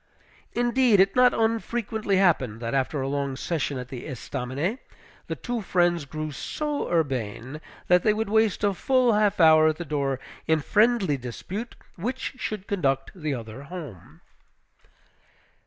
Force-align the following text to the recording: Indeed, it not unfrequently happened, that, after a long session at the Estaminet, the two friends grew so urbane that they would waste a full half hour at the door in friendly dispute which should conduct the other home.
Indeed, 0.53 0.99
it 0.99 1.15
not 1.15 1.31
unfrequently 1.31 2.17
happened, 2.17 2.59
that, 2.59 2.73
after 2.73 3.01
a 3.03 3.07
long 3.07 3.35
session 3.35 3.77
at 3.77 3.89
the 3.89 4.07
Estaminet, 4.07 4.79
the 5.27 5.35
two 5.35 5.61
friends 5.61 6.05
grew 6.05 6.31
so 6.31 6.89
urbane 6.89 7.61
that 7.87 8.01
they 8.01 8.11
would 8.11 8.27
waste 8.27 8.63
a 8.63 8.73
full 8.73 9.13
half 9.13 9.39
hour 9.39 9.67
at 9.67 9.75
the 9.77 9.85
door 9.85 10.19
in 10.47 10.59
friendly 10.59 11.17
dispute 11.17 11.75
which 11.97 12.33
should 12.39 12.65
conduct 12.65 13.11
the 13.13 13.35
other 13.35 13.61
home. 13.65 14.21